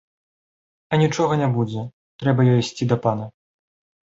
[0.95, 1.81] Анічога не будзе,
[2.25, 3.25] трэба ёй ісці да пана.